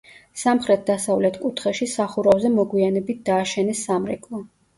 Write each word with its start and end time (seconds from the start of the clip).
სამხრეთ-დასავლეთ 0.43 1.37
კუთხეში 1.43 1.87
სახურავზე 1.91 2.51
მოგვიანებით 2.55 3.21
დააშენეს 3.29 3.85
სამრეკლო. 3.91 4.43